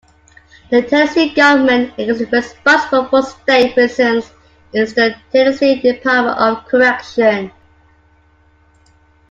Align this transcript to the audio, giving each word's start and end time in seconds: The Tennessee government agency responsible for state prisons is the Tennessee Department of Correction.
The 0.71 0.81
Tennessee 0.81 1.31
government 1.31 1.93
agency 1.95 2.25
responsible 2.25 3.05
for 3.05 3.21
state 3.21 3.75
prisons 3.75 4.31
is 4.73 4.95
the 4.95 5.15
Tennessee 5.31 5.79
Department 5.79 6.39
of 6.39 6.65
Correction. 6.65 7.51